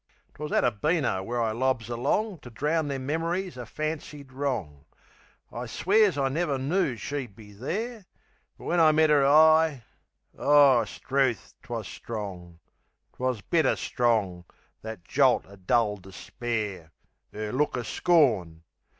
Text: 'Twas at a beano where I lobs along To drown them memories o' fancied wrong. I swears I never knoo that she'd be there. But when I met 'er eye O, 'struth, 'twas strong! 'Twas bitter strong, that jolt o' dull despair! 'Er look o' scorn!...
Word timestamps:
'Twas 0.33 0.51
at 0.51 0.63
a 0.63 0.71
beano 0.71 1.21
where 1.21 1.39
I 1.39 1.51
lobs 1.51 1.87
along 1.87 2.39
To 2.39 2.49
drown 2.49 2.87
them 2.87 3.05
memories 3.05 3.55
o' 3.55 3.65
fancied 3.65 4.31
wrong. 4.31 4.85
I 5.53 5.67
swears 5.67 6.17
I 6.17 6.27
never 6.27 6.57
knoo 6.57 6.93
that 6.93 6.97
she'd 6.97 7.35
be 7.35 7.51
there. 7.51 8.07
But 8.57 8.63
when 8.63 8.79
I 8.79 8.91
met 8.93 9.11
'er 9.11 9.23
eye 9.23 9.83
O, 10.35 10.83
'struth, 10.85 11.53
'twas 11.61 11.87
strong! 11.87 12.57
'Twas 13.13 13.41
bitter 13.41 13.75
strong, 13.75 14.45
that 14.81 15.03
jolt 15.05 15.45
o' 15.45 15.55
dull 15.55 15.97
despair! 15.97 16.91
'Er 17.31 17.51
look 17.53 17.77
o' 17.77 17.83
scorn!... 17.83 18.63